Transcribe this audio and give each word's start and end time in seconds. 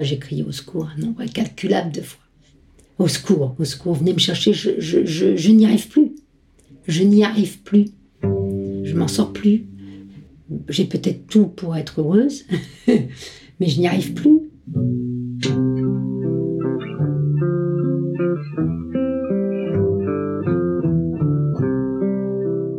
J'ai 0.00 0.18
crié 0.18 0.44
au 0.44 0.52
secours 0.52 0.88
un 0.94 1.00
nombre 1.00 1.20
incalculable 1.20 1.92
de 1.92 2.02
fois. 2.02 2.22
Au 2.98 3.08
secours, 3.08 3.54
au 3.58 3.64
secours, 3.64 3.94
venez 3.94 4.12
me 4.12 4.18
chercher, 4.18 4.52
je, 4.52 5.50
n'y 5.50 5.66
arrive 5.66 5.88
plus. 5.88 6.12
Je 6.86 7.02
n'y 7.02 7.24
arrive 7.24 7.58
plus. 7.60 7.86
Je 8.22 8.94
m'en 8.94 9.08
sors 9.08 9.32
plus. 9.32 9.66
J'ai 10.68 10.84
peut-être 10.84 11.26
tout 11.26 11.46
pour 11.46 11.76
être 11.76 12.00
heureuse, 12.00 12.44
mais 12.88 13.66
je 13.66 13.78
n'y 13.78 13.86
arrive 13.86 14.14
plus. 14.14 14.40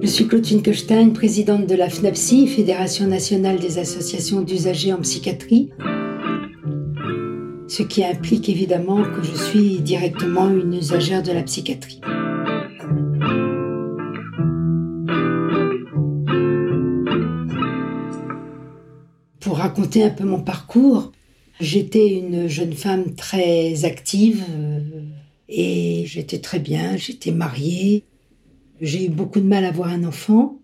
Je 0.02 0.08
suis 0.08 0.28
Claudine 0.28 0.64
Kostein, 0.64 1.12
présidente 1.12 1.68
de 1.68 1.76
la 1.76 1.90
FNAPSI, 1.90 2.48
Fédération 2.48 3.08
nationale 3.08 3.60
des 3.60 3.78
associations 3.78 4.42
d'usagers 4.42 4.92
en 4.92 5.02
psychiatrie, 5.02 5.70
ce 7.80 7.84
qui 7.84 8.04
implique 8.04 8.50
évidemment 8.50 9.04
que 9.04 9.24
je 9.24 9.34
suis 9.34 9.80
directement 9.80 10.50
une 10.50 10.74
usagère 10.74 11.24
de 11.24 11.32
la 11.32 11.44
psychiatrie. 11.44 12.02
Pour 19.40 19.60
raconter 19.60 20.04
un 20.04 20.10
peu 20.10 20.26
mon 20.26 20.42
parcours, 20.42 21.14
j'étais 21.62 22.10
une 22.10 22.50
jeune 22.50 22.74
femme 22.74 23.16
très 23.16 23.86
active 23.86 24.44
euh, 24.50 24.82
et 25.48 26.04
j'étais 26.06 26.40
très 26.40 26.60
bien, 26.60 26.98
j'étais 26.98 27.32
mariée, 27.32 28.04
j'ai 28.82 29.06
eu 29.06 29.10
beaucoup 29.10 29.40
de 29.40 29.48
mal 29.48 29.64
à 29.64 29.70
avoir 29.70 29.88
un 29.88 30.04
enfant. 30.04 30.60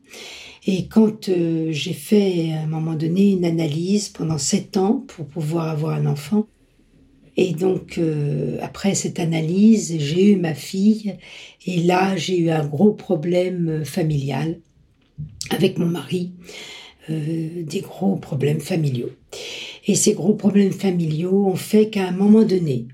Et 0.68 0.88
quand 0.88 1.30
euh, 1.30 1.70
j'ai 1.72 1.94
fait 1.94 2.52
à 2.52 2.64
un 2.64 2.68
moment 2.68 2.96
donné 2.96 3.32
une 3.32 3.46
analyse 3.46 4.10
pendant 4.10 4.38
sept 4.38 4.76
ans 4.76 5.06
pour 5.08 5.28
pouvoir 5.28 5.70
avoir 5.70 5.94
un 5.94 6.08
enfant, 6.08 6.46
et 7.38 7.54
donc 7.54 7.98
euh, 7.98 8.58
après 8.62 8.96
cette 8.96 9.20
analyse, 9.20 9.96
j'ai 10.00 10.32
eu 10.32 10.36
ma 10.38 10.54
fille, 10.54 11.16
et 11.66 11.78
là 11.84 12.16
j'ai 12.16 12.38
eu 12.38 12.50
un 12.50 12.66
gros 12.66 12.94
problème 12.94 13.84
familial 13.86 14.60
avec 15.50 15.78
mon 15.78 15.86
mari, 15.86 16.32
euh, 17.10 17.64
des 17.64 17.82
gros 17.82 18.16
problèmes 18.16 18.62
familiaux. 18.62 19.12
Et 19.88 19.96
ces 19.96 20.14
gros 20.14 20.34
problèmes 20.34 20.72
familiaux 20.72 21.46
ont 21.46 21.56
fait 21.56 21.90
qu'à 21.90 22.08
un 22.08 22.12
moment 22.12 22.44
donné, 22.44 22.88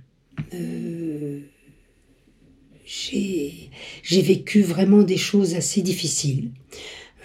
j'ai 2.83 4.21
vécu 4.21 4.61
vraiment 4.61 5.03
des 5.03 5.17
choses 5.17 5.55
assez 5.55 5.81
difficiles. 5.81 6.51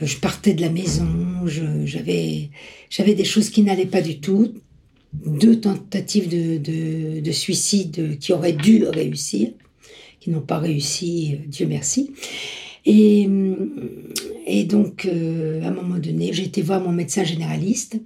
Je 0.01 0.17
partais 0.19 0.53
de 0.53 0.61
la 0.61 0.69
maison, 0.69 1.07
j'avais 1.47 2.51
des 3.15 3.25
choses 3.25 3.51
qui 3.51 3.63
n'allaient 3.63 3.87
pas 3.87 4.03
du 4.03 4.21
tout, 4.21 4.53
deux 5.25 5.61
tentatives 5.61 6.29
de, 6.29 7.21
de, 7.21 7.33
suicide 7.33 8.19
qui 8.19 8.33
auraient 8.33 8.53
dû 8.53 8.85
réussir, 8.85 9.51
qui 10.21 10.31
n'ont 10.31 10.41
pas 10.41 10.59
réussi, 10.59 11.39
Dieu 11.47 11.67
merci. 11.67 12.13
Et, 12.85 13.29
et 14.47 14.65
donc, 14.65 15.07
euh, 15.07 15.63
à 15.65 15.69
un 15.69 15.71
moment 15.73 15.99
donné, 15.99 16.33
j'ai 16.33 16.45
été 16.45 16.63
voir 16.63 16.81
mon 16.81 16.93
médecin 16.93 17.25
généraliste 17.25 18.01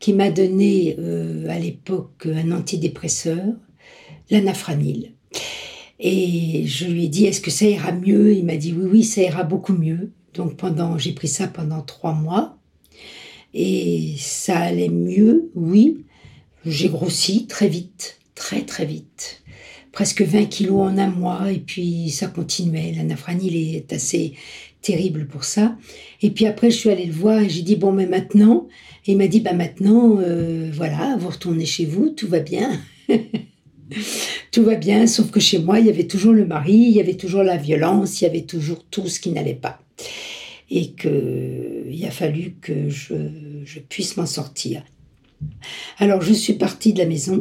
qui 0.00 0.12
m'a 0.12 0.30
donné 0.30 0.96
euh, 0.98 1.48
à 1.48 1.58
l'époque 1.58 2.26
un 2.26 2.50
antidépresseur, 2.50 3.44
l'anafranil. 4.30 5.12
Et 6.00 6.64
je 6.66 6.86
lui 6.86 7.04
ai 7.04 7.08
dit, 7.08 7.26
est-ce 7.26 7.40
que 7.40 7.50
ça 7.50 7.66
ira 7.66 7.92
mieux? 7.92 8.34
Il 8.34 8.44
m'a 8.44 8.56
dit, 8.56 8.74
oui, 8.76 8.88
oui, 8.90 9.04
ça 9.04 9.22
ira 9.22 9.44
beaucoup 9.44 9.72
mieux. 9.72 10.10
Donc 10.34 10.56
pendant, 10.56 10.98
j'ai 10.98 11.12
pris 11.12 11.28
ça 11.28 11.46
pendant 11.46 11.80
trois 11.80 12.12
mois. 12.12 12.58
Et 13.54 14.14
ça 14.18 14.58
allait 14.58 14.90
mieux, 14.90 15.50
oui. 15.54 16.04
J'ai 16.66 16.88
grossi 16.88 17.46
très 17.46 17.68
vite, 17.68 18.18
très 18.34 18.62
très 18.62 18.84
vite. 18.84 19.42
Presque 19.92 20.22
20 20.22 20.46
kilos 20.46 20.80
en 20.80 20.98
un 20.98 21.08
mois. 21.08 21.52
Et 21.52 21.60
puis 21.60 22.10
ça 22.10 22.26
continuait. 22.26 22.92
L'anafranil 22.96 23.76
est 23.76 23.92
assez 23.92 24.32
terrible 24.82 25.26
pour 25.26 25.44
ça. 25.44 25.76
Et 26.22 26.30
puis 26.30 26.46
après, 26.46 26.70
je 26.70 26.76
suis 26.76 26.90
allée 26.90 27.06
le 27.06 27.12
voir 27.12 27.40
et 27.40 27.48
j'ai 27.48 27.62
dit, 27.62 27.76
bon, 27.76 27.92
mais 27.92 28.06
maintenant, 28.06 28.66
et 29.06 29.12
il 29.12 29.18
m'a 29.18 29.28
dit, 29.28 29.40
bah 29.40 29.52
maintenant, 29.52 30.18
euh, 30.18 30.68
voilà, 30.72 31.16
vous 31.18 31.28
retournez 31.28 31.66
chez 31.66 31.84
vous, 31.84 32.10
tout 32.10 32.28
va 32.28 32.40
bien. 32.40 32.80
tout 34.50 34.64
va 34.64 34.74
bien, 34.74 35.06
sauf 35.06 35.30
que 35.30 35.40
chez 35.40 35.60
moi, 35.60 35.78
il 35.78 35.86
y 35.86 35.90
avait 35.90 36.06
toujours 36.06 36.32
le 36.32 36.46
mari, 36.46 36.74
il 36.74 36.90
y 36.90 37.00
avait 37.00 37.14
toujours 37.14 37.44
la 37.44 37.56
violence, 37.56 38.20
il 38.20 38.24
y 38.24 38.26
avait 38.26 38.42
toujours 38.42 38.84
tout 38.90 39.08
ce 39.08 39.20
qui 39.20 39.30
n'allait 39.30 39.54
pas. 39.54 39.80
Et 40.68 40.92
qu'il 40.92 42.04
a 42.04 42.10
fallu 42.10 42.56
que 42.60 42.88
je, 42.88 43.14
je 43.64 43.78
puisse 43.78 44.16
m'en 44.16 44.26
sortir. 44.26 44.82
Alors, 45.98 46.22
je 46.22 46.32
suis 46.32 46.54
partie 46.54 46.92
de 46.92 46.98
la 46.98 47.06
maison 47.06 47.40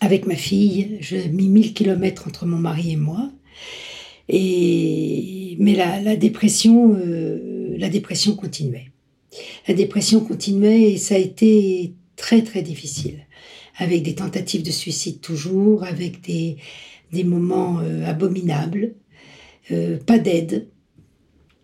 avec 0.00 0.26
ma 0.26 0.36
fille. 0.36 0.98
J'ai 1.00 1.28
mis 1.28 1.48
1000 1.48 1.74
kilomètres 1.74 2.26
entre 2.26 2.46
mon 2.46 2.58
mari 2.58 2.92
et 2.92 2.96
moi. 2.96 3.30
Et, 4.28 5.56
mais 5.60 5.74
la, 5.74 6.00
la 6.00 6.16
dépression, 6.16 6.94
euh, 6.94 7.76
la 7.78 7.88
dépression 7.88 8.34
continuait. 8.34 8.90
La 9.68 9.74
dépression 9.74 10.20
continuait 10.20 10.92
et 10.92 10.96
ça 10.96 11.14
a 11.14 11.18
été 11.18 11.94
très 12.16 12.42
très 12.42 12.62
difficile 12.62 13.26
avec 13.76 14.02
des 14.02 14.14
tentatives 14.14 14.62
de 14.62 14.70
suicide 14.70 15.20
toujours, 15.20 15.84
avec 15.84 16.22
des, 16.22 16.56
des 17.12 17.24
moments 17.24 17.78
euh, 17.80 18.06
abominables, 18.06 18.94
euh, 19.70 19.98
pas 19.98 20.18
d'aide. 20.18 20.68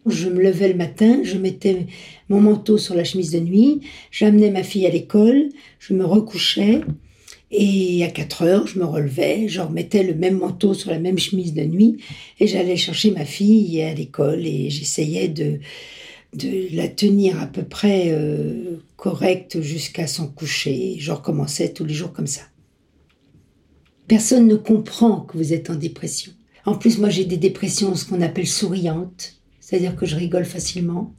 Je 0.06 0.28
me 0.28 0.42
levais 0.42 0.68
le 0.68 0.74
matin, 0.74 1.20
je 1.22 1.38
mettais 1.38 1.86
mon 2.28 2.40
manteau 2.40 2.76
sur 2.76 2.94
la 2.94 3.04
chemise 3.04 3.30
de 3.30 3.38
nuit, 3.38 3.80
j'amenais 4.10 4.50
ma 4.50 4.62
fille 4.62 4.86
à 4.86 4.90
l'école, 4.90 5.48
je 5.78 5.94
me 5.94 6.04
recouchais 6.04 6.80
et 7.52 8.02
à 8.04 8.08
4 8.08 8.42
heures, 8.42 8.66
je 8.66 8.78
me 8.78 8.84
relevais, 8.84 9.46
je 9.46 9.60
remettais 9.60 10.02
le 10.02 10.14
même 10.14 10.38
manteau 10.38 10.74
sur 10.74 10.90
la 10.90 10.98
même 10.98 11.18
chemise 11.18 11.54
de 11.54 11.62
nuit 11.62 11.98
et 12.40 12.46
j'allais 12.46 12.76
chercher 12.76 13.12
ma 13.12 13.24
fille 13.24 13.80
à 13.82 13.94
l'école 13.94 14.44
et 14.46 14.70
j'essayais 14.70 15.28
de, 15.28 15.60
de 16.34 16.74
la 16.74 16.88
tenir 16.88 17.40
à 17.40 17.46
peu 17.46 17.62
près 17.62 18.06
euh, 18.08 18.78
correcte 18.96 19.60
jusqu'à 19.60 20.06
son 20.06 20.26
coucher. 20.26 20.96
Je 20.98 21.12
recommençais 21.12 21.72
tous 21.72 21.84
les 21.84 21.94
jours 21.94 22.12
comme 22.12 22.26
ça. 22.26 22.42
Personne 24.08 24.46
ne 24.46 24.56
comprend 24.56 25.20
que 25.20 25.36
vous 25.36 25.52
êtes 25.52 25.70
en 25.70 25.74
dépression. 25.74 26.32
En 26.64 26.74
plus, 26.74 26.98
moi, 26.98 27.10
j'ai 27.10 27.24
des 27.24 27.36
dépressions, 27.36 27.94
ce 27.94 28.04
qu'on 28.04 28.22
appelle 28.22 28.46
souriantes, 28.46 29.41
c'est-à-dire 29.72 29.96
que 29.96 30.04
je 30.04 30.16
rigole 30.16 30.44
facilement. 30.44 31.14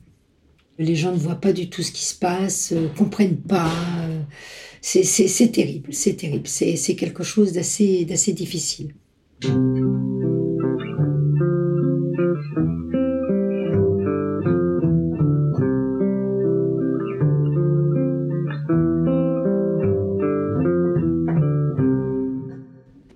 Les 0.77 0.95
gens 0.95 1.11
ne 1.11 1.17
voient 1.17 1.41
pas 1.41 1.53
du 1.53 1.71
tout 1.71 1.81
ce 1.81 1.91
qui 1.91 2.05
se 2.05 2.13
passe, 2.13 2.71
euh, 2.71 2.87
comprennent 2.95 3.41
pas. 3.41 3.71
Euh, 4.07 4.21
c'est 4.79 5.51
terrible, 5.51 5.91
c'est 5.91 6.17
terrible. 6.17 6.47
C'est 6.47 6.95
quelque 6.95 7.23
chose 7.23 7.51
d'assez 7.53 8.05
difficile. 8.05 8.93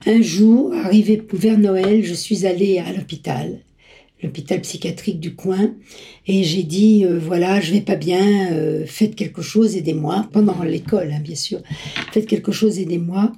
Un 0.07 0.21
jour, 0.23 0.73
arrivé 0.73 1.21
vers 1.31 1.59
Noël, 1.59 2.03
je 2.03 2.13
suis 2.15 2.47
allée 2.47 2.79
à 2.79 2.91
l'hôpital, 2.91 3.59
l'hôpital 4.21 4.61
psychiatrique 4.61 5.19
du 5.19 5.35
coin, 5.35 5.75
et 6.25 6.43
j'ai 6.43 6.63
dit 6.63 7.05
euh, 7.05 7.19
voilà, 7.19 7.61
je 7.61 7.71
vais 7.71 7.81
pas 7.81 7.95
bien, 7.95 8.51
euh, 8.51 8.85
faites 8.85 9.15
quelque 9.15 9.41
chose, 9.41 9.75
aidez-moi. 9.75 10.27
Pendant 10.31 10.63
l'école, 10.63 11.11
hein, 11.11 11.19
bien 11.21 11.35
sûr, 11.35 11.61
faites 12.11 12.25
quelque 12.25 12.51
chose, 12.51 12.79
aidez-moi. 12.79 13.31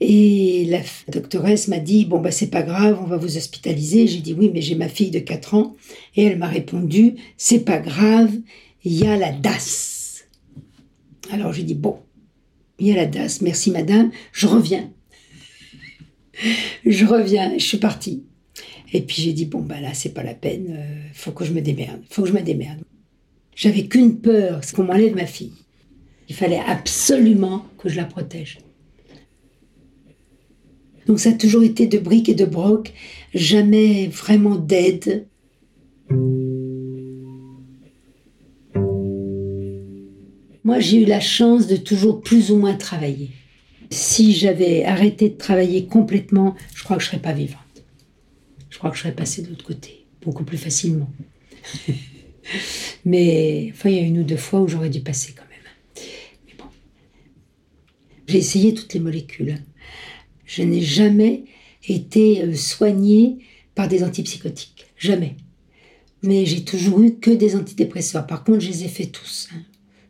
Et 0.00 0.66
la 0.70 0.80
doctoresse 1.12 1.68
m'a 1.68 1.78
dit 1.78 2.06
bon 2.06 2.20
bah 2.20 2.30
c'est 2.30 2.50
pas 2.50 2.62
grave, 2.62 2.98
on 3.02 3.06
va 3.06 3.16
vous 3.16 3.36
hospitaliser. 3.36 4.06
J'ai 4.06 4.20
dit 4.20 4.34
oui, 4.34 4.50
mais 4.52 4.62
j'ai 4.62 4.74
ma 4.74 4.88
fille 4.88 5.10
de 5.10 5.18
4 5.18 5.54
ans, 5.54 5.76
et 6.16 6.24
elle 6.24 6.38
m'a 6.38 6.48
répondu 6.48 7.16
c'est 7.36 7.64
pas 7.64 7.78
grave, 7.78 8.32
il 8.84 8.94
y 8.94 9.06
a 9.06 9.16
la 9.16 9.32
DAS. 9.32 10.24
Alors 11.32 11.52
j'ai 11.52 11.64
dit 11.64 11.74
bon, 11.74 11.98
il 12.78 12.86
y 12.86 12.92
a 12.92 12.96
la 12.96 13.06
DAS, 13.06 13.40
merci 13.42 13.70
madame, 13.70 14.10
je 14.32 14.46
reviens 14.46 14.90
je 16.86 17.04
reviens, 17.04 17.52
je 17.58 17.64
suis 17.64 17.78
partie. 17.78 18.24
Et 18.92 19.02
puis 19.02 19.22
j'ai 19.22 19.32
dit, 19.32 19.46
bon, 19.46 19.60
bah 19.60 19.80
là, 19.80 19.94
c'est 19.94 20.14
pas 20.14 20.22
la 20.22 20.34
peine, 20.34 20.76
euh, 20.76 21.08
faut 21.12 21.32
que 21.32 21.44
je 21.44 21.52
me 21.52 21.60
démerde, 21.60 22.00
faut 22.10 22.22
que 22.22 22.28
je 22.28 22.34
me 22.34 22.42
démerde. 22.42 22.80
J'avais 23.54 23.86
qu'une 23.86 24.20
peur, 24.20 24.60
c'est 24.62 24.74
qu'on 24.74 24.84
m'enlève 24.84 25.14
ma 25.14 25.26
fille. 25.26 25.52
Il 26.28 26.34
fallait 26.34 26.60
absolument 26.66 27.66
que 27.78 27.88
je 27.88 27.96
la 27.96 28.04
protège. 28.04 28.58
Donc 31.06 31.20
ça 31.20 31.30
a 31.30 31.32
toujours 31.32 31.62
été 31.62 31.86
de 31.86 31.98
briques 31.98 32.28
et 32.28 32.34
de 32.34 32.44
broc, 32.44 32.92
jamais 33.34 34.06
vraiment 34.08 34.56
d'aide. 34.56 35.26
Moi, 40.62 40.78
j'ai 40.78 41.02
eu 41.02 41.04
la 41.04 41.20
chance 41.20 41.66
de 41.66 41.76
toujours 41.76 42.20
plus 42.20 42.50
ou 42.50 42.56
moins 42.56 42.74
travailler. 42.74 43.30
Si 43.90 44.32
j'avais 44.32 44.84
arrêté 44.84 45.30
de 45.30 45.36
travailler 45.36 45.86
complètement, 45.86 46.54
je 46.74 46.84
crois 46.84 46.96
que 46.96 47.02
je 47.02 47.08
serais 47.08 47.18
pas 47.18 47.32
vivante. 47.32 47.69
Crois 48.80 48.88
que 48.88 48.96
je 48.96 49.02
serais 49.02 49.14
passée 49.14 49.42
de 49.42 49.50
l'autre 49.50 49.66
côté, 49.66 50.06
beaucoup 50.22 50.42
plus 50.42 50.56
facilement. 50.56 51.10
Mais 53.04 53.68
enfin, 53.74 53.90
il 53.90 53.96
y 53.96 53.98
a 53.98 54.02
une 54.02 54.20
ou 54.20 54.22
deux 54.22 54.38
fois 54.38 54.62
où 54.62 54.68
j'aurais 54.68 54.88
dû 54.88 55.00
passer 55.00 55.34
quand 55.36 55.44
même. 55.50 56.06
Mais 56.46 56.54
bon. 56.56 56.64
J'ai 58.26 58.38
essayé 58.38 58.72
toutes 58.72 58.94
les 58.94 59.00
molécules. 59.00 59.56
Je 60.46 60.62
n'ai 60.62 60.80
jamais 60.80 61.44
été 61.86 62.42
euh, 62.42 62.54
soignée 62.54 63.40
par 63.74 63.86
des 63.86 64.02
antipsychotiques. 64.02 64.86
Jamais. 64.96 65.36
Mais 66.22 66.46
j'ai 66.46 66.64
toujours 66.64 67.02
eu 67.02 67.16
que 67.16 67.30
des 67.30 67.56
antidépresseurs. 67.56 68.26
Par 68.26 68.44
contre, 68.44 68.60
je 68.60 68.68
les 68.68 68.84
ai 68.84 68.88
fait 68.88 69.08
tous. 69.08 69.50
Hein. 69.52 69.60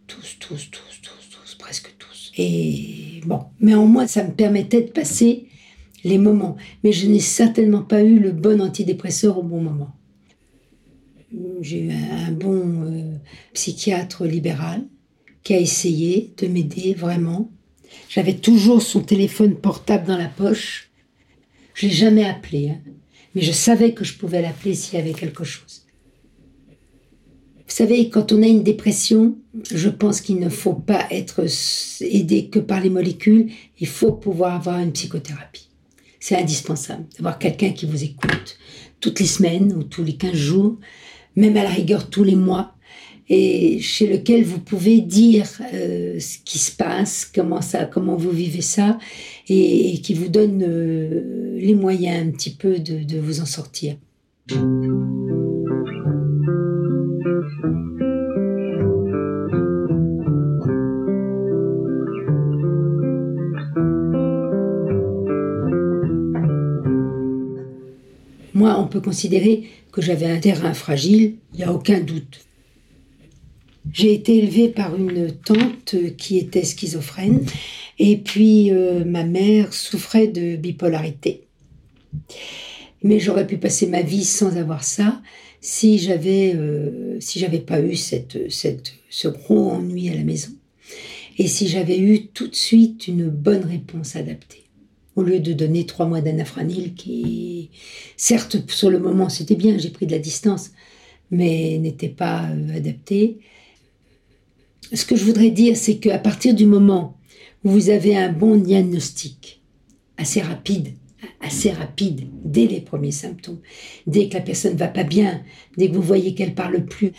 Tous, 0.06 0.36
tous, 0.38 0.70
tous, 0.70 1.00
tous, 1.02 1.28
tous, 1.28 1.54
presque 1.56 1.92
tous. 1.98 2.30
Et 2.38 3.20
bon, 3.26 3.46
mais 3.58 3.74
en 3.74 3.86
moi, 3.86 4.06
ça 4.06 4.22
me 4.22 4.30
permettait 4.30 4.82
de 4.82 4.92
passer 4.92 5.48
les 6.04 6.18
moments. 6.18 6.56
Mais 6.84 6.92
je 6.92 7.06
n'ai 7.06 7.20
certainement 7.20 7.82
pas 7.82 8.02
eu 8.02 8.18
le 8.18 8.32
bon 8.32 8.60
antidépresseur 8.60 9.38
au 9.38 9.42
bon 9.42 9.60
moment. 9.60 9.94
J'ai 11.60 11.84
eu 11.84 11.92
un 11.92 12.32
bon 12.32 12.84
euh, 12.84 13.16
psychiatre 13.54 14.24
libéral 14.24 14.84
qui 15.42 15.54
a 15.54 15.60
essayé 15.60 16.32
de 16.38 16.46
m'aider 16.48 16.94
vraiment. 16.94 17.50
J'avais 18.08 18.34
toujours 18.34 18.82
son 18.82 19.00
téléphone 19.00 19.54
portable 19.54 20.06
dans 20.06 20.18
la 20.18 20.28
poche. 20.28 20.90
Je 21.74 21.86
l'ai 21.86 21.92
jamais 21.92 22.24
appelé, 22.24 22.70
hein. 22.70 22.80
mais 23.34 23.42
je 23.42 23.52
savais 23.52 23.94
que 23.94 24.04
je 24.04 24.18
pouvais 24.18 24.42
l'appeler 24.42 24.74
s'il 24.74 24.98
y 24.98 25.02
avait 25.02 25.12
quelque 25.12 25.44
chose. 25.44 25.86
Vous 27.70 27.76
savez, 27.76 28.10
quand 28.10 28.32
on 28.32 28.42
a 28.42 28.48
une 28.48 28.64
dépression, 28.64 29.38
je 29.70 29.88
pense 29.88 30.20
qu'il 30.20 30.40
ne 30.40 30.48
faut 30.48 30.74
pas 30.74 31.06
être 31.12 31.46
aidé 32.00 32.48
que 32.48 32.58
par 32.58 32.80
les 32.80 32.90
molécules, 32.90 33.52
il 33.78 33.86
faut 33.86 34.10
pouvoir 34.10 34.56
avoir 34.56 34.80
une 34.80 34.90
psychothérapie. 34.90 35.69
C'est 36.20 36.36
indispensable 36.36 37.06
d'avoir 37.16 37.38
quelqu'un 37.38 37.70
qui 37.70 37.86
vous 37.86 38.04
écoute 38.04 38.58
toutes 39.00 39.18
les 39.20 39.26
semaines 39.26 39.72
ou 39.72 39.82
tous 39.82 40.04
les 40.04 40.16
15 40.16 40.32
jours, 40.34 40.76
même 41.34 41.56
à 41.56 41.64
la 41.64 41.70
rigueur 41.70 42.10
tous 42.10 42.22
les 42.22 42.36
mois, 42.36 42.74
et 43.30 43.80
chez 43.80 44.06
lequel 44.08 44.44
vous 44.44 44.58
pouvez 44.58 45.00
dire 45.00 45.48
euh, 45.72 46.18
ce 46.18 46.36
qui 46.44 46.58
se 46.58 46.72
passe, 46.72 47.30
comment 47.32 47.62
ça, 47.62 47.84
comment 47.86 48.16
vous 48.16 48.32
vivez 48.32 48.60
ça, 48.60 48.98
et, 49.48 50.00
qui 50.02 50.14
vous 50.14 50.28
donne 50.28 50.62
euh, 50.66 51.56
les 51.58 51.74
moyens 51.74 52.28
un 52.28 52.30
petit 52.32 52.50
peu 52.54 52.80
de, 52.80 53.04
de 53.04 53.18
vous 53.18 53.40
en 53.40 53.46
sortir. 53.46 53.96
Peut 68.90 69.00
considérer 69.00 69.64
que 69.92 70.02
j'avais 70.02 70.26
un 70.26 70.38
terrain 70.38 70.74
fragile, 70.74 71.36
il 71.54 71.58
n'y 71.58 71.64
a 71.64 71.72
aucun 71.72 72.00
doute. 72.00 72.40
J'ai 73.92 74.12
été 74.12 74.36
élevée 74.36 74.68
par 74.68 74.94
une 74.94 75.32
tante 75.32 75.94
qui 76.18 76.38
était 76.38 76.64
schizophrène 76.64 77.44
et 77.98 78.18
puis 78.18 78.70
euh, 78.70 79.04
ma 79.04 79.24
mère 79.24 79.72
souffrait 79.72 80.28
de 80.28 80.56
bipolarité. 80.56 81.44
Mais 83.02 83.18
j'aurais 83.18 83.46
pu 83.46 83.56
passer 83.56 83.86
ma 83.86 84.02
vie 84.02 84.24
sans 84.24 84.58
avoir 84.58 84.84
ça 84.84 85.22
si 85.62 85.98
j'avais 85.98 86.52
euh, 86.54 87.18
si 87.20 87.38
j'avais 87.38 87.58
pas 87.58 87.80
eu 87.80 87.96
cette, 87.96 88.50
cette, 88.50 88.94
ce 89.08 89.28
gros 89.28 89.70
ennui 89.70 90.10
à 90.10 90.14
la 90.14 90.24
maison 90.24 90.52
et 91.38 91.46
si 91.46 91.68
j'avais 91.68 91.98
eu 91.98 92.26
tout 92.26 92.48
de 92.48 92.54
suite 92.54 93.08
une 93.08 93.28
bonne 93.28 93.64
réponse 93.64 94.16
adaptée 94.16 94.64
au 95.16 95.22
lieu 95.22 95.40
de 95.40 95.52
donner 95.52 95.86
trois 95.86 96.06
mois 96.06 96.20
d'anafranil 96.20 96.94
qui 96.94 97.70
certes 98.16 98.58
sur 98.70 98.90
le 98.90 98.98
moment 98.98 99.28
c'était 99.28 99.56
bien 99.56 99.76
j'ai 99.78 99.90
pris 99.90 100.06
de 100.06 100.12
la 100.12 100.18
distance 100.18 100.70
mais 101.30 101.78
n'était 101.78 102.08
pas 102.08 102.48
euh, 102.50 102.76
adapté. 102.76 103.38
Ce 104.92 105.04
que 105.04 105.16
je 105.16 105.24
voudrais 105.24 105.50
dire, 105.50 105.76
c'est 105.76 105.96
qu'à 105.98 106.18
partir 106.18 106.54
du 106.54 106.66
moment 106.66 107.16
où 107.64 107.70
vous 107.70 107.90
avez 107.90 108.16
un 108.16 108.32
bon 108.32 108.56
diagnostic, 108.56 109.62
assez 110.16 110.40
rapide, 110.40 110.94
assez 111.40 111.70
rapide, 111.70 112.26
dès 112.44 112.66
les 112.66 112.80
premiers 112.80 113.12
symptômes, 113.12 113.60
dès 114.06 114.28
que 114.28 114.34
la 114.34 114.40
personne 114.40 114.72
ne 114.72 114.78
va 114.78 114.88
pas 114.88 115.04
bien, 115.04 115.42
dès 115.76 115.88
que 115.88 115.94
vous 115.94 116.02
voyez 116.02 116.34
qu'elle 116.34 116.54
parle 116.54 116.84
plus, 116.84 117.12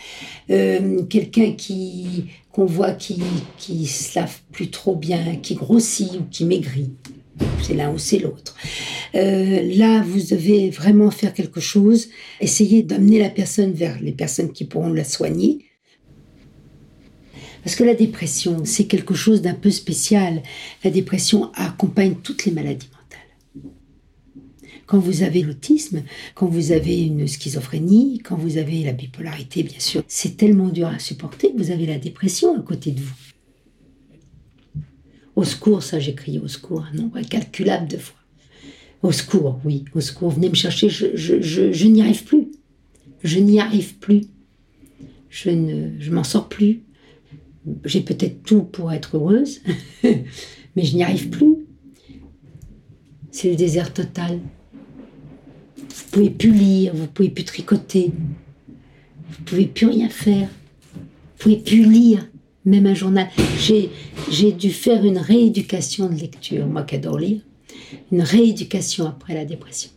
euh, 0.50 1.02
quelqu'un 1.04 1.52
qui 1.52 2.24
qu'on 2.50 2.66
voit 2.66 2.92
qui 2.92 3.22
qui 3.56 3.86
se 3.86 4.18
lave 4.18 4.40
plus 4.50 4.68
trop 4.68 4.94
bien, 4.94 5.36
qui 5.36 5.54
grossit 5.54 6.12
ou 6.16 6.24
qui 6.30 6.44
maigrit, 6.44 6.90
c'est 7.62 7.74
l'un 7.74 7.90
ou 7.92 7.98
c'est 7.98 8.18
l'autre. 8.18 8.56
Euh, 9.14 9.62
là, 9.76 10.02
vous 10.02 10.20
devez 10.20 10.70
vraiment 10.70 11.10
faire 11.10 11.34
quelque 11.34 11.60
chose, 11.60 12.08
essayer 12.40 12.82
d'amener 12.82 13.18
la 13.18 13.30
personne 13.30 13.72
vers 13.72 14.00
les 14.00 14.12
personnes 14.12 14.52
qui 14.52 14.64
pourront 14.64 14.92
la 14.92 15.04
soigner, 15.04 15.66
parce 17.62 17.76
que 17.76 17.84
la 17.84 17.94
dépression, 17.94 18.64
c'est 18.64 18.86
quelque 18.86 19.14
chose 19.14 19.40
d'un 19.40 19.54
peu 19.54 19.70
spécial. 19.70 20.42
La 20.82 20.90
dépression 20.90 21.52
accompagne 21.54 22.16
toutes 22.22 22.44
les 22.44 22.52
maladies 22.52 22.88
mentales. 22.92 23.70
Quand 24.86 24.98
vous 24.98 25.22
avez 25.22 25.42
l'autisme, 25.42 26.02
quand 26.34 26.46
vous 26.46 26.72
avez 26.72 27.02
une 27.02 27.26
schizophrénie, 27.28 28.20
quand 28.24 28.36
vous 28.36 28.58
avez 28.58 28.82
la 28.82 28.92
bipolarité, 28.92 29.62
bien 29.62 29.78
sûr, 29.78 30.02
c'est 30.08 30.36
tellement 30.36 30.70
dur 30.70 30.88
à 30.88 30.98
supporter 30.98 31.52
que 31.52 31.58
vous 31.58 31.70
avez 31.70 31.86
la 31.86 31.98
dépression 31.98 32.58
à 32.58 32.62
côté 32.62 32.90
de 32.90 33.00
vous. 33.00 33.31
Au 35.36 35.44
secours, 35.44 35.82
ça 35.82 35.98
j'ai 35.98 36.14
crié 36.14 36.38
au 36.38 36.48
secours 36.48 36.84
un 36.90 36.96
nombre 36.96 37.16
incalculable 37.16 37.88
de 37.88 37.96
fois. 37.96 38.18
Au 39.02 39.12
secours, 39.12 39.60
oui, 39.64 39.84
au 39.94 40.00
secours, 40.00 40.30
venez 40.30 40.48
me 40.48 40.54
chercher, 40.54 40.88
je, 40.88 41.86
n'y 41.86 42.02
arrive 42.02 42.24
plus. 42.24 42.48
Je 43.24 43.38
n'y 43.38 43.58
arrive 43.58 43.96
plus. 43.96 44.22
Je 45.28 45.50
ne, 45.50 46.10
m'en 46.10 46.24
sors 46.24 46.48
plus 46.48 46.82
j'ai 47.84 48.00
peut-être 48.00 48.42
tout 48.42 48.62
pour 48.62 48.92
être 48.92 49.16
heureuse, 49.16 49.60
mais 50.02 50.84
je 50.84 50.96
n'y 50.96 51.02
arrive 51.02 51.30
plus. 51.30 51.56
C'est 53.30 53.50
le 53.50 53.56
désert 53.56 53.92
total. 53.92 54.40
Vous 55.76 56.04
pouvez 56.10 56.30
plus 56.30 56.52
lire, 56.52 56.94
vous 56.94 57.06
pouvez 57.06 57.30
plus 57.30 57.44
tricoter, 57.44 58.12
vous 59.30 59.42
pouvez 59.44 59.66
plus 59.66 59.86
rien 59.86 60.08
faire, 60.08 60.48
vous 60.94 61.00
pouvez 61.38 61.56
plus 61.56 61.90
lire, 61.90 62.28
même 62.64 62.86
un 62.86 62.94
journal. 62.94 63.28
J'ai, 63.58 64.52
dû 64.52 64.70
faire 64.70 65.04
une 65.04 65.18
rééducation 65.18 66.08
de 66.08 66.14
lecture, 66.14 66.66
moi 66.66 66.82
qui 66.82 66.96
adore 66.96 67.18
lire, 67.18 67.40
une 68.10 68.22
rééducation 68.22 69.06
après 69.06 69.34
la 69.34 69.44
dépression. 69.44 69.90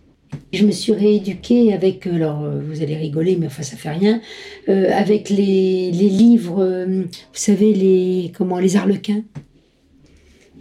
Je 0.51 0.65
me 0.65 0.71
suis 0.71 0.91
rééduquée 0.91 1.73
avec, 1.73 2.07
euh, 2.07 2.15
alors 2.15 2.43
euh, 2.43 2.61
vous 2.67 2.81
allez 2.81 2.95
rigoler, 2.95 3.37
mais 3.37 3.45
enfin 3.45 3.63
ça 3.63 3.77
fait 3.77 3.91
rien, 3.91 4.21
euh, 4.67 4.91
avec 4.91 5.29
les, 5.29 5.91
les 5.91 6.09
livres, 6.09 6.85
vous 6.87 7.07
savez, 7.33 7.73
les, 7.73 8.31
comment, 8.35 8.59
les 8.59 8.75
arlequins. 8.75 9.23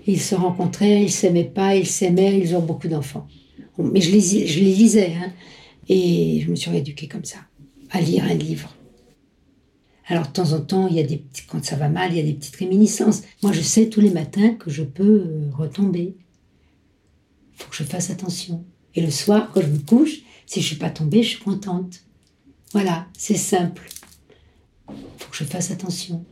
Ils 0.06 0.20
se 0.20 0.34
rencontraient, 0.34 1.02
ils 1.02 1.10
s'aimaient 1.10 1.44
pas, 1.44 1.74
ils 1.76 1.86
s'aimaient, 1.86 2.38
ils 2.38 2.54
ont 2.54 2.60
beaucoup 2.60 2.88
d'enfants. 2.88 3.26
Mais 3.78 4.00
je 4.00 4.12
les, 4.12 4.46
je 4.46 4.60
les 4.60 4.74
lisais, 4.74 5.12
hein, 5.16 5.32
et 5.88 6.42
je 6.44 6.50
me 6.50 6.54
suis 6.54 6.70
rééduquée 6.70 7.08
comme 7.08 7.24
ça, 7.24 7.38
à 7.90 8.00
lire 8.00 8.24
un 8.24 8.34
livre. 8.34 8.76
Alors 10.06 10.26
de 10.26 10.32
temps 10.32 10.52
en 10.52 10.60
temps, 10.60 10.86
il 10.88 10.96
y 10.96 11.00
a 11.00 11.02
des 11.02 11.24
quand 11.48 11.64
ça 11.64 11.76
va 11.76 11.88
mal, 11.88 12.12
il 12.12 12.16
y 12.16 12.20
a 12.20 12.24
des 12.24 12.34
petites 12.34 12.56
réminiscences. 12.56 13.22
Moi, 13.42 13.52
je 13.52 13.60
sais 13.60 13.88
tous 13.88 14.00
les 14.00 14.10
matins 14.10 14.50
que 14.54 14.70
je 14.70 14.82
peux 14.82 15.24
retomber. 15.56 16.16
Il 17.52 17.62
faut 17.62 17.70
que 17.70 17.76
je 17.76 17.84
fasse 17.84 18.10
attention. 18.10 18.64
Et 18.94 19.00
le 19.00 19.10
soir, 19.10 19.50
quand 19.52 19.62
je 19.62 19.68
me 19.68 19.78
couche, 19.78 20.20
si 20.46 20.60
je 20.60 20.66
suis 20.66 20.76
pas 20.76 20.90
tombée, 20.90 21.22
je 21.22 21.30
suis 21.30 21.42
contente. 21.42 22.02
Voilà, 22.72 23.06
c'est 23.16 23.36
simple. 23.36 23.88
Il 24.90 24.94
faut 25.18 25.30
que 25.30 25.36
je 25.36 25.44
fasse 25.44 25.70
attention 25.70 26.24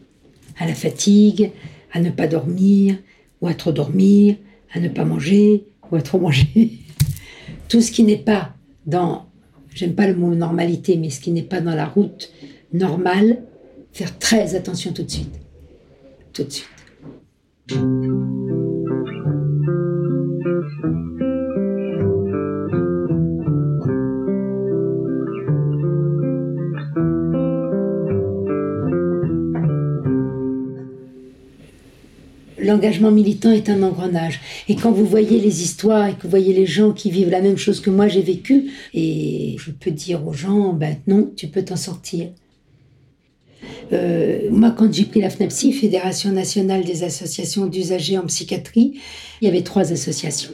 à 0.59 0.67
la 0.67 0.75
fatigue, 0.75 1.51
à 1.93 2.01
ne 2.01 2.11
pas 2.11 2.27
dormir, 2.27 2.99
ou 3.41 3.47
à 3.47 3.55
trop 3.55 3.73
dormir, 3.73 4.37
à 4.73 4.81
ne 4.81 4.89
pas 4.89 5.05
manger, 5.05 5.67
ou 5.91 5.97
à 5.97 6.03
trop 6.03 6.19
manger. 6.19 6.79
Tout 7.69 7.81
ce 7.81 7.91
qui 7.91 8.03
n'est 8.05 8.19
pas 8.19 8.55
dans, 8.87 9.27
j'aime 9.75 9.95
pas 9.95 10.07
le 10.07 10.15
mot 10.15 10.35
normalité, 10.35 10.97
mais 10.97 11.11
ce 11.11 11.21
qui 11.21 11.31
n'est 11.31 11.43
pas 11.43 11.61
dans 11.61 11.75
la 11.75 11.87
route 11.87 12.31
normale, 12.73 13.43
faire 13.93 14.19
très 14.19 14.55
attention 14.55 14.93
tout 14.93 15.03
de 15.03 15.11
suite. 15.11 15.41
Tout 16.33 16.45
de 16.45 16.51
suite. 16.51 16.69
l'engagement 32.73 33.11
militant 33.11 33.53
est 33.53 33.69
un 33.69 33.83
engrenage. 33.83 34.41
Et 34.69 34.77
quand 34.77 34.93
vous 34.93 35.05
voyez 35.05 35.39
les 35.41 35.63
histoires 35.63 36.09
et 36.09 36.15
que 36.15 36.23
vous 36.23 36.31
voyez 36.31 36.53
les 36.55 36.67
gens 36.67 36.93
qui 36.93 37.11
vivent 37.11 37.31
la 37.31 37.41
même 37.41 37.59
chose 37.59 37.81
que 37.81 37.91
moi 37.91 38.09
j'ai 38.09 38.23
vécu, 38.23 38.71
et 38.95 39.57
je 39.59 39.71
peux 39.71 39.91
dire 39.91 40.27
aux 40.27 40.33
gens, 40.33 40.73
ben 40.73 40.97
non, 41.07 41.31
tu 41.37 41.49
peux 41.49 41.63
t'en 41.63 41.77
sortir. 41.77 42.29
Euh, 43.93 44.49
moi, 44.51 44.71
quand 44.71 44.93
j'ai 44.93 45.05
pris 45.05 45.21
la 45.21 45.31
FNAPSI, 45.31 45.73
Fédération 45.73 46.33
nationale 46.33 46.85
des 46.85 47.03
associations 47.03 47.67
d'usagers 47.67 48.19
en 48.19 48.27
psychiatrie, 48.27 49.01
il 49.41 49.45
y 49.45 49.49
avait 49.49 49.63
trois 49.63 49.93
associations. 49.93 50.53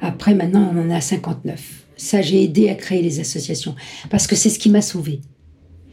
Après, 0.00 0.34
maintenant, 0.34 0.72
on 0.74 0.80
en 0.80 0.90
a 0.90 1.00
59. 1.00 1.86
Ça, 1.96 2.22
j'ai 2.22 2.42
aidé 2.42 2.68
à 2.68 2.74
créer 2.74 3.02
les 3.02 3.20
associations 3.20 3.74
parce 4.10 4.26
que 4.26 4.36
c'est 4.36 4.50
ce 4.50 4.58
qui 4.58 4.70
m'a 4.70 4.82
sauvé. 4.82 5.20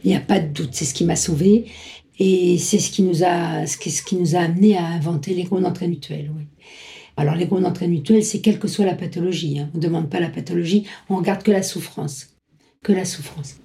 Il 0.04 0.10
n'y 0.10 0.16
a 0.16 0.20
pas 0.20 0.40
de 0.40 0.48
doute, 0.48 0.70
c'est 0.72 0.84
ce 0.84 0.94
qui 0.94 1.04
m'a 1.04 1.16
sauvé. 1.16 1.66
Et 2.18 2.58
c'est 2.58 2.78
ce 2.78 2.90
qui 2.90 3.02
nous 3.02 3.24
a, 3.24 3.66
ce 3.66 3.76
qui 3.76 4.16
nous 4.16 4.36
a 4.36 4.40
amené 4.40 4.76
à 4.76 4.84
inventer 4.84 5.34
les 5.34 5.44
groupes 5.44 5.62
d'entraîne 5.62 5.90
mutuels. 5.90 6.30
Oui. 6.36 6.44
Alors 7.16 7.34
les 7.34 7.46
groupes 7.46 7.62
d'entraîne 7.62 7.90
mutuels, 7.90 8.24
c'est 8.24 8.40
quelle 8.40 8.58
que 8.58 8.68
soit 8.68 8.84
la 8.84 8.94
pathologie. 8.94 9.58
Hein. 9.58 9.70
On 9.74 9.78
ne 9.78 9.82
demande 9.82 10.10
pas 10.10 10.20
la 10.20 10.28
pathologie, 10.28 10.84
on 11.08 11.16
regarde 11.16 11.42
que 11.42 11.50
la 11.50 11.62
souffrance. 11.62 12.28
Que 12.82 12.92
la 12.92 13.04
souffrance. 13.04 13.61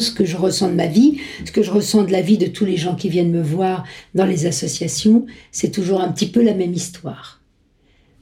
Ce 0.00 0.10
que 0.10 0.24
je 0.24 0.38
ressens 0.38 0.70
de 0.70 0.74
ma 0.74 0.86
vie, 0.86 1.18
ce 1.44 1.52
que 1.52 1.62
je 1.62 1.70
ressens 1.70 2.04
de 2.04 2.10
la 2.10 2.22
vie 2.22 2.38
de 2.38 2.46
tous 2.46 2.64
les 2.64 2.78
gens 2.78 2.96
qui 2.96 3.10
viennent 3.10 3.30
me 3.30 3.42
voir 3.42 3.84
dans 4.14 4.24
les 4.24 4.46
associations, 4.46 5.26
c'est 5.52 5.70
toujours 5.70 6.00
un 6.00 6.10
petit 6.10 6.28
peu 6.28 6.42
la 6.42 6.54
même 6.54 6.72
histoire. 6.72 7.42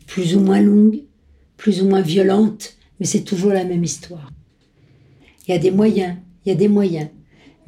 Plus 0.07 0.35
ou 0.35 0.41
moins 0.41 0.61
longue, 0.61 1.03
plus 1.57 1.81
ou 1.81 1.89
moins 1.89 2.01
violente, 2.01 2.77
mais 2.99 3.07
c'est 3.07 3.23
toujours 3.23 3.53
la 3.53 3.65
même 3.65 3.85
histoire. 3.85 4.33
Il 5.47 5.53
y 5.53 5.55
a 5.55 5.59
des 5.59 5.71
moyens, 5.71 6.17
il 6.45 6.49
y 6.49 6.53
a 6.53 6.57
des 6.57 6.69
moyens. 6.69 7.11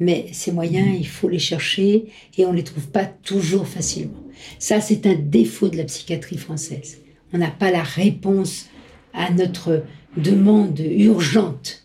Mais 0.01 0.27
ces 0.33 0.51
moyens, 0.51 0.89
il 0.99 1.07
faut 1.07 1.29
les 1.29 1.39
chercher 1.39 2.07
et 2.37 2.45
on 2.45 2.51
ne 2.51 2.57
les 2.57 2.63
trouve 2.63 2.87
pas 2.87 3.05
toujours 3.05 3.67
facilement. 3.67 4.23
Ça, 4.59 4.81
c'est 4.81 5.05
un 5.05 5.15
défaut 5.15 5.69
de 5.69 5.77
la 5.77 5.85
psychiatrie 5.85 6.37
française. 6.37 6.99
On 7.31 7.37
n'a 7.37 7.51
pas 7.51 7.71
la 7.71 7.83
réponse 7.83 8.65
à 9.13 9.31
notre 9.31 9.83
demande 10.17 10.79
urgente. 10.79 11.80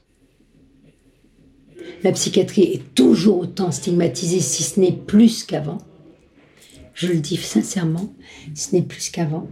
La 2.03 2.13
psychiatrie 2.13 2.63
est 2.63 2.95
toujours 2.95 3.39
autant 3.41 3.71
stigmatisée, 3.71 4.41
si 4.41 4.63
ce 4.63 4.79
n'est 4.81 4.93
plus 4.93 5.45
qu'avant. 5.45 5.79
Je 6.95 7.09
le 7.09 7.17
dis 7.17 7.37
sincèrement, 7.37 8.13
ce 8.55 8.75
n'est 8.75 8.83
plus 8.83 9.11
qu'avant. 9.11 9.49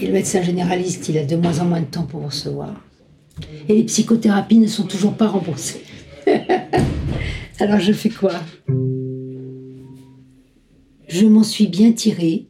Et 0.00 0.06
le 0.06 0.12
médecin 0.12 0.42
généraliste, 0.42 1.08
il 1.08 1.18
a 1.18 1.24
de 1.24 1.36
moins 1.36 1.60
en 1.60 1.64
moins 1.64 1.80
de 1.80 1.86
temps 1.86 2.04
pour 2.04 2.24
recevoir. 2.24 2.80
Et 3.68 3.74
les 3.74 3.84
psychothérapies 3.84 4.58
ne 4.58 4.66
sont 4.66 4.84
toujours 4.84 5.14
pas 5.14 5.28
remboursées. 5.28 5.82
Alors 7.58 7.80
je 7.80 7.92
fais 7.92 8.10
quoi? 8.10 8.32
Je 11.08 11.26
m'en 11.26 11.42
suis 11.42 11.66
bien 11.66 11.92
tirée. 11.92 12.48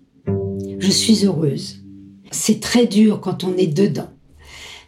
Je 0.79 0.91
suis 0.91 1.25
heureuse. 1.25 1.85
C'est 2.31 2.61
très 2.61 2.87
dur 2.87 3.21
quand 3.21 3.45
on 3.45 3.57
est 3.57 3.67
dedans. 3.67 4.11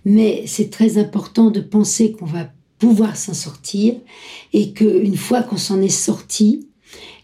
Mais 0.05 0.45
c'est 0.47 0.71
très 0.71 0.99
important 0.99 1.51
de 1.51 1.61
penser 1.61 2.13
qu'on 2.13 2.27
va 2.27 2.53
pouvoir 2.81 3.17
s'en 3.17 3.35
sortir 3.35 3.95
et 4.53 4.73
qu'une 4.73 5.17
fois 5.17 5.45
qu'on 5.45 5.59
s'en 5.59 5.81
est 5.81 5.89
sorti, 5.89 6.67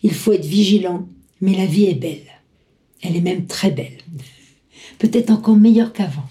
il 0.04 0.14
faut 0.14 0.32
être 0.32 0.44
vigilant. 0.44 1.08
Mais 1.40 1.56
la 1.56 1.66
vie 1.66 1.86
est 1.86 1.94
belle. 1.94 2.26
Elle 3.02 3.16
est 3.16 3.20
même 3.20 3.46
très 3.46 3.70
belle. 3.70 3.98
Peut-être 4.98 5.30
encore 5.30 5.56
meilleure 5.56 5.92
qu'avant. 5.92 6.28